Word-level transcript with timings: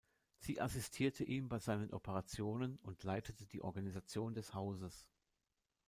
Sie 0.39 0.59
assistierte 0.59 1.23
ihm 1.23 1.47
bei 1.47 1.59
seinen 1.59 1.93
Operationen 1.93 2.79
und 2.81 3.03
leitete 3.03 3.45
die 3.45 3.61
Organisation 3.61 4.33
des 4.33 4.55
Hauses. 4.55 5.05